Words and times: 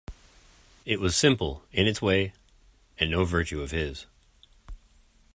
It 0.83 0.99
was 0.99 1.15
simple, 1.15 1.63
in 1.71 1.85
its 1.85 2.01
way, 2.01 2.33
and 2.97 3.11
no 3.11 3.23
virtue 3.23 3.61
of 3.61 3.69
his. 3.69 4.07